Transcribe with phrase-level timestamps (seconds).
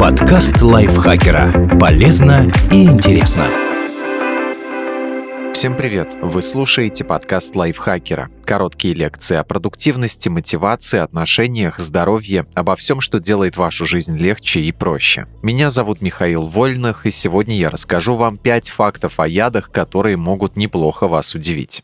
[0.00, 1.78] Подкаст лайфхакера.
[1.78, 3.46] Полезно и интересно.
[5.52, 6.16] Всем привет!
[6.22, 8.30] Вы слушаете подкаст лайфхакера.
[8.46, 14.72] Короткие лекции о продуктивности, мотивации, отношениях, здоровье, обо всем, что делает вашу жизнь легче и
[14.72, 15.26] проще.
[15.42, 20.56] Меня зовут Михаил Вольных, и сегодня я расскажу вам 5 фактов о ядах, которые могут
[20.56, 21.82] неплохо вас удивить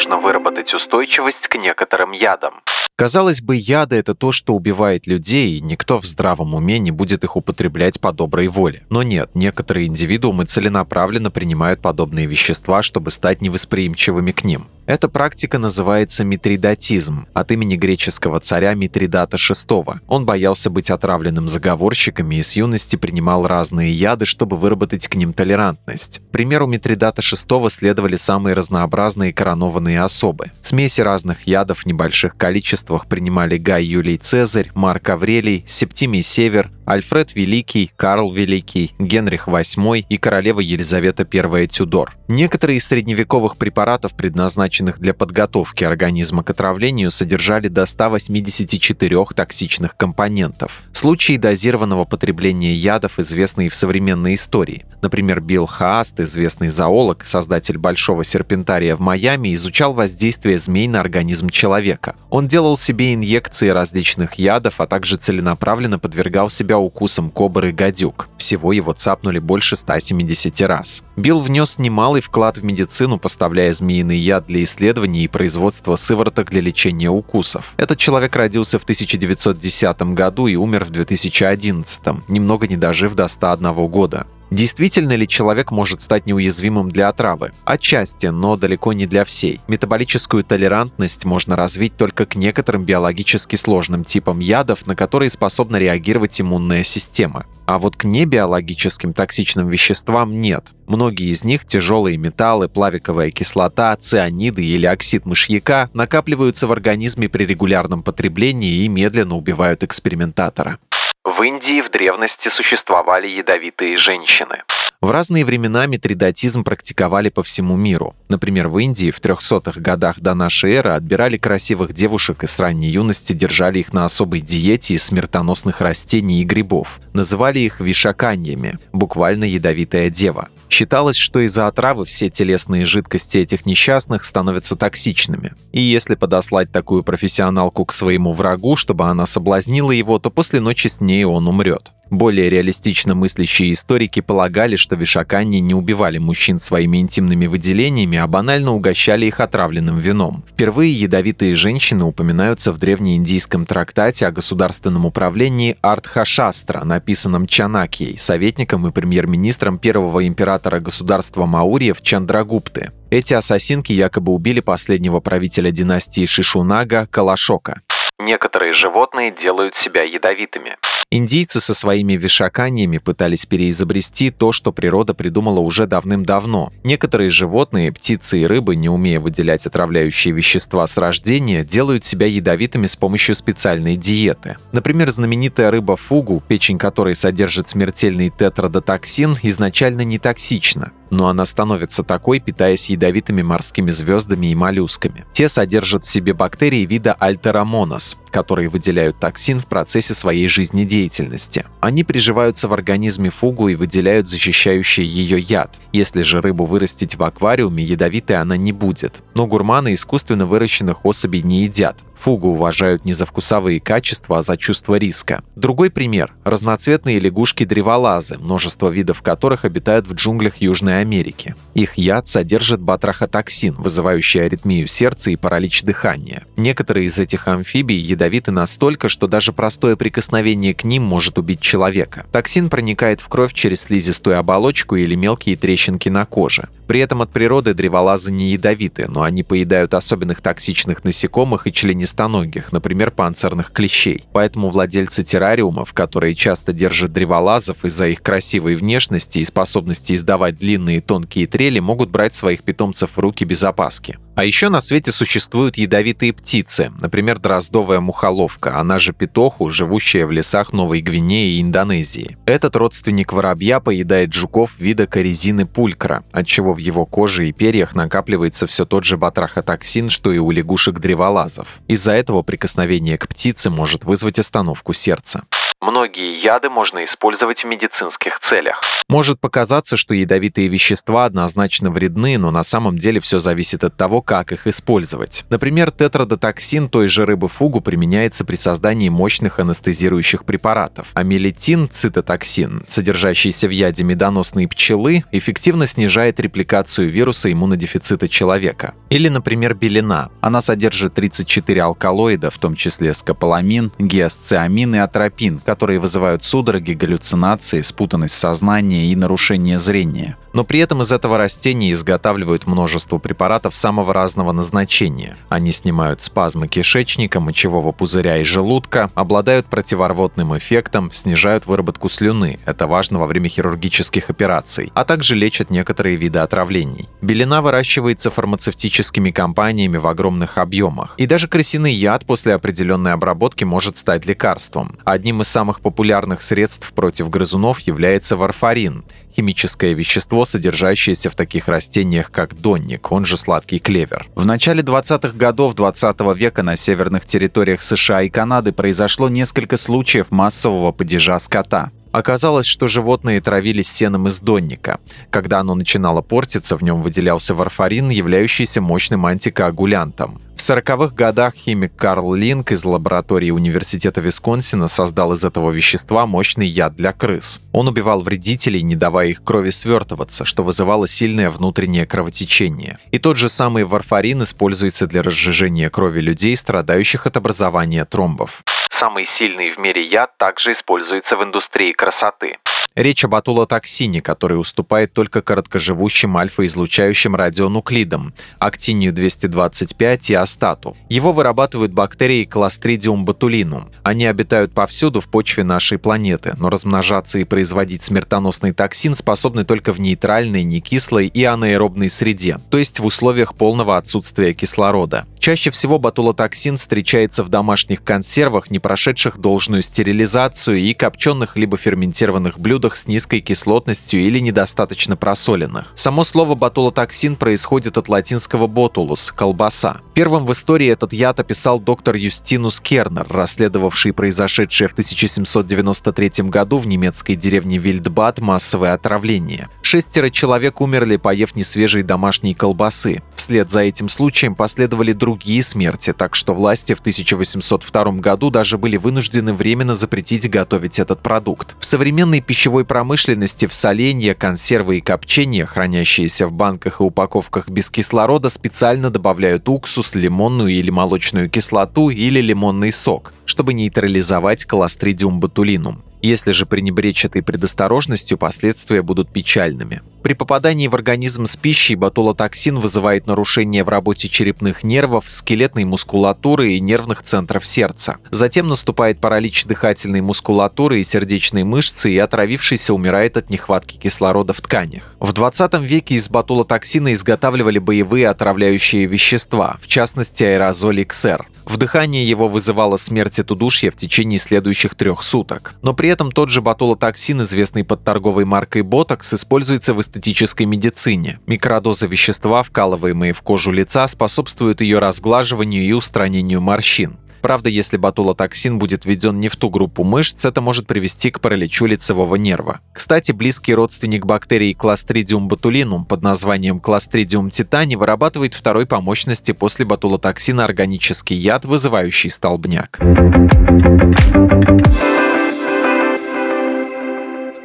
[0.00, 2.62] можно выработать устойчивость к некоторым ядам.
[2.96, 7.22] Казалось бы, яды— это то, что убивает людей, и никто в здравом уме не будет
[7.22, 8.82] их употреблять по доброй воле.
[8.88, 14.68] Но нет, некоторые индивидуумы целенаправленно принимают подобные вещества, чтобы стать невосприимчивыми к ним.
[14.90, 20.00] Эта практика называется митридатизм, от имени греческого царя Митридата VI.
[20.08, 25.32] Он боялся быть отравленным заговорщиками и с юности принимал разные яды, чтобы выработать к ним
[25.32, 26.18] толерантность.
[26.18, 30.50] К примеру Митридата VI следовали самые разнообразные коронованные особы.
[30.60, 37.36] Смеси разных ядов в небольших количествах принимали Гай Юлий Цезарь, Марк Аврелий, Септимий Север, Альфред
[37.36, 42.16] Великий, Карл Великий, Генрих VIII и королева Елизавета I Тюдор.
[42.26, 50.82] Некоторые из средневековых препаратов, предназначенных для подготовки организма к отравлению, содержали до 184 токсичных компонентов.
[50.92, 54.84] Случаи дозированного потребления ядов известны и в современной истории.
[55.00, 61.50] Например, Билл Хааст, известный зоолог, создатель Большого серпентария в Майами, изучал воздействие змей на организм
[61.50, 62.16] человека.
[62.30, 68.28] Он делал себе инъекции различных ядов, а также целенаправленно подвергал себя укусом кобры гадюк.
[68.36, 71.04] Всего его цапнули больше 170 раз.
[71.16, 76.60] Билл внес немалый вклад в медицину, поставляя змеиный яд для исследований и производства сывороток для
[76.60, 77.74] лечения укусов.
[77.76, 83.86] Этот человек родился в 1910 году и умер в 2011, немного не дожив до 101
[83.86, 84.26] года.
[84.50, 87.52] Действительно ли человек может стать неуязвимым для отравы?
[87.64, 89.60] Отчасти, но далеко не для всей.
[89.68, 96.40] Метаболическую толерантность можно развить только к некоторым биологически сложным типам ядов, на которые способна реагировать
[96.40, 97.46] иммунная система.
[97.66, 100.72] А вот к небиологическим токсичным веществам нет.
[100.88, 107.44] Многие из них, тяжелые металлы, плавиковая кислота, цианиды или оксид мышьяка, накапливаются в организме при
[107.44, 110.80] регулярном потреблении и медленно убивают экспериментатора.
[111.24, 114.62] В Индии в древности существовали ядовитые женщины.
[115.02, 118.14] В разные времена митридатизм практиковали по всему миру.
[118.28, 122.88] Например, в Индии в 300-х годах до нашей эры отбирали красивых девушек и с ранней
[122.88, 127.00] юности держали их на особой диете из смертоносных растений и грибов.
[127.12, 130.48] Называли их вишаканьями, буквально ядовитая дева.
[130.70, 135.52] Считалось, что из-за отравы все телесные жидкости этих несчастных становятся токсичными.
[135.72, 140.86] И если подослать такую профессионалку к своему врагу, чтобы она соблазнила его, то после ночи
[140.86, 141.92] с ней он умрет.
[142.10, 148.72] Более реалистично мыслящие историки полагали, что вишакани не убивали мужчин своими интимными выделениями, а банально
[148.72, 150.42] угощали их отравленным вином.
[150.50, 158.90] Впервые ядовитые женщины упоминаются в древнеиндийском трактате о государственном управлении Артхашастра, написанном Чанакией, советником и
[158.90, 162.90] премьер-министром первого императора государства Маурьев Чандрагупты.
[163.10, 167.82] Эти ассасинки якобы убили последнего правителя династии Шишунага Калашока.
[168.20, 170.76] Некоторые животные делают себя ядовитыми.
[171.10, 176.70] Индийцы со своими вишаканиями пытались переизобрести то, что природа придумала уже давным-давно.
[176.84, 182.86] Некоторые животные, птицы и рыбы, не умея выделять отравляющие вещества с рождения, делают себя ядовитыми
[182.86, 184.58] с помощью специальной диеты.
[184.70, 192.02] Например, знаменитая рыба фугу, печень которой содержит смертельный тетрадотоксин, изначально не токсична но она становится
[192.02, 195.26] такой, питаясь ядовитыми морскими звездами и моллюсками.
[195.32, 201.66] Те содержат в себе бактерии вида альтерамонос, которые выделяют токсин в процессе своей жизнедеятельности.
[201.80, 205.78] Они приживаются в организме фугу и выделяют защищающий ее яд.
[205.92, 209.22] Если же рыбу вырастить в аквариуме, ядовитой она не будет.
[209.34, 211.96] Но гурманы искусственно выращенных особей не едят.
[212.20, 215.42] Фугу уважают не за вкусовые качества, а за чувство риска.
[215.56, 221.54] Другой пример– разноцветные лягушки-древолазы, множество видов которых обитают в джунглях Южной Америки.
[221.74, 226.44] Их яд содержит батрахотоксин, вызывающий аритмию сердца и паралич дыхания.
[226.58, 232.26] Некоторые из этих амфибий ядовиты настолько, что даже простое прикосновение к ним может убить человека.
[232.32, 236.68] Токсин проникает в кровь через слизистую оболочку или мелкие трещинки на коже.
[236.90, 242.72] При этом от природы древолазы не ядовиты, но они поедают особенных токсичных насекомых и членистоногих,
[242.72, 244.24] например, панцирных клещей.
[244.32, 251.00] Поэтому владельцы террариумов, которые часто держат древолазов из-за их красивой внешности и способности издавать длинные
[251.00, 254.18] тонкие трели, могут брать своих питомцев в руки без опаски.
[254.34, 260.30] А еще на свете существуют ядовитые птицы, например, дроздовая мухоловка, она же петоху, живущая в
[260.30, 262.38] лесах Новой Гвинеи и Индонезии.
[262.46, 268.66] Этот родственник воробья поедает жуков вида корезины пулькра, отчего в его коже и перьях накапливается
[268.66, 271.80] все тот же батрахотоксин, что и у лягушек-древолазов.
[271.88, 275.44] Из-за этого прикосновение к птице может вызвать остановку сердца.
[275.82, 278.82] Многие яды можно использовать в медицинских целях.
[279.08, 284.20] Может показаться, что ядовитые вещества однозначно вредны, но на самом деле все зависит от того,
[284.20, 285.46] как их использовать.
[285.48, 291.08] Например, тетрадотоксин той же рыбы фугу применяется при создании мощных анестезирующих препаратов.
[291.14, 298.94] А мелитин, цитотоксин, содержащийся в яде медоносной пчелы, эффективно снижает репликацию вируса иммунодефицита человека.
[299.08, 300.30] Или, например, белина.
[300.42, 307.82] Она содержит 34 алкалоида, в том числе скополамин, гиасциамин и атропин, которые вызывают судороги, галлюцинации,
[307.82, 310.36] спутанность сознания и нарушение зрения.
[310.52, 315.36] Но при этом из этого растения изготавливают множество препаратов самого разного назначения.
[315.48, 322.86] Они снимают спазмы кишечника, мочевого пузыря и желудка, обладают противорвотным эффектом, снижают выработку слюны, это
[322.86, 327.08] важно во время хирургических операций, а также лечат некоторые виды отравлений.
[327.20, 331.14] Белина выращивается фармацевтическими компаниями в огромных объемах.
[331.16, 334.96] И даже крысиный яд после определенной обработки может стать лекарством.
[335.04, 339.04] Одним из самых популярных средств против грызунов является варфарин–
[339.34, 344.28] химическое вещество, содержащееся в таких растениях, как донник, он же сладкий клевер.
[344.34, 349.76] В начале 20-х годов 20 -го века на северных территориях США и Канады произошло несколько
[349.76, 351.90] случаев массового падежа скота.
[352.12, 354.98] Оказалось, что животные травились сеном из донника.
[355.30, 360.40] Когда оно начинало портиться, в нем выделялся варфарин, являющийся мощным антикоагулянтом.
[360.60, 366.66] В 40-х годах химик Карл Линк из лаборатории Университета Висконсина создал из этого вещества мощный
[366.66, 367.62] яд для крыс.
[367.72, 372.98] Он убивал вредителей, не давая их крови свертываться, что вызывало сильное внутреннее кровотечение.
[373.10, 378.62] И тот же самый варфарин используется для разжижения крови людей, страдающих от образования тромбов.
[378.90, 382.58] Самый сильный в мире яд также используется в индустрии красоты.
[382.96, 390.96] Речь об атулотоксине, который уступает только короткоживущим альфа-излучающим радионуклидам, актинию-225 и астату.
[391.08, 393.90] Его вырабатывают бактерии Clostridium botulinum.
[394.02, 399.92] Они обитают повсюду в почве нашей планеты, но размножаться и производить смертоносный токсин способны только
[399.92, 405.26] в нейтральной, некислой и анаэробной среде, то есть в условиях полного отсутствия кислорода.
[405.38, 412.58] Чаще всего ботулотоксин встречается в домашних консервах, не прошедших должную стерилизацию и копченых либо ферментированных
[412.80, 415.92] блюдах с низкой кислотностью или недостаточно просоленных.
[415.94, 420.00] Само слово ботулотоксин происходит от латинского ботулус– колбаса.
[420.14, 426.86] Первым в истории этот яд описал доктор Юстинус Кернер, расследовавший произошедшее в 1793 году в
[426.86, 429.68] немецкой деревне Вильдбад массовое отравление.
[429.92, 433.22] Шестеро человек умерли, поев несвежей домашней колбасы.
[433.34, 438.96] Вслед за этим случаем последовали другие смерти, так что власти в 1802 году даже были
[438.96, 441.74] вынуждены временно запретить готовить этот продукт.
[441.80, 447.90] В современной пищевой промышленности в соленья, консервы и копчения, хранящиеся в банках и упаковках без
[447.90, 456.04] кислорода, специально добавляют уксус, лимонную или молочную кислоту или лимонный сок, чтобы нейтрализовать колостридиум ботулинум.
[456.22, 460.02] Если же пренебречь этой предосторожностью, последствия будут печальными.
[460.22, 466.72] При попадании в организм с пищей ботулотоксин вызывает нарушение в работе черепных нервов, скелетной мускулатуры
[466.72, 468.18] и нервных центров сердца.
[468.30, 474.60] Затем наступает паралич дыхательной мускулатуры и сердечной мышцы, и отравившийся умирает от нехватки кислорода в
[474.60, 475.14] тканях.
[475.20, 481.46] В 20 веке из ботулотоксина изготавливали боевые отравляющие вещества, в частности аэрозоль XR.
[481.70, 485.76] Вдыхание его вызывало смерть от удушья в течение следующих трех суток.
[485.82, 491.38] Но при этом тот же ботулотоксин, известный под торговой маркой Botox, используется в эстетической медицине.
[491.46, 497.18] Микродозы вещества, вкалываемые в кожу лица, способствуют ее разглаживанию и устранению морщин.
[497.40, 501.86] Правда, если ботулотоксин будет введен не в ту группу мышц, это может привести к параличу
[501.86, 502.80] лицевого нерва.
[502.92, 509.84] Кстати, близкий родственник бактерии Clostridium botulinum под названием Clostridium titani вырабатывает второй по мощности после
[509.84, 512.98] ботулотоксина органический яд, вызывающий столбняк.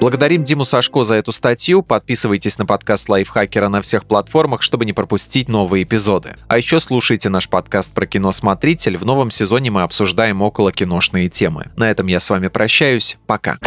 [0.00, 1.82] Благодарим Диму Сашко за эту статью.
[1.82, 6.36] Подписывайтесь на подкаст Лайфхакера на всех платформах, чтобы не пропустить новые эпизоды.
[6.48, 8.96] А еще слушайте наш подкаст про кино «Смотритель».
[8.96, 11.66] В новом сезоне мы обсуждаем около киношные темы.
[11.76, 13.18] На этом я с вами прощаюсь.
[13.26, 13.58] Пока.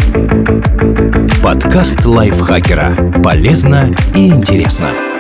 [1.44, 3.22] Подкаст Лайфхакера.
[3.24, 5.12] Полезно и интересно.